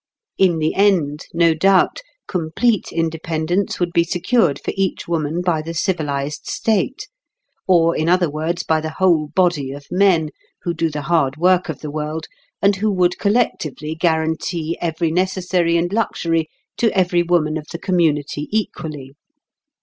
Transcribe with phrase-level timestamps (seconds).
[0.39, 5.75] In the end, no doubt, complete independence would be secured for each woman by the
[5.75, 7.07] civilised state,
[7.67, 10.31] or in other words by the whole body of men,
[10.63, 12.25] who do the hard work of the world,
[12.63, 16.47] and who would collectively guarantee every necessary and luxury
[16.77, 19.11] to every woman of the community equally.